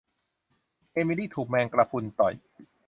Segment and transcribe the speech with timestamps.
[0.91, 2.33] เอมิลีถูกแมงกะพรุนต่อย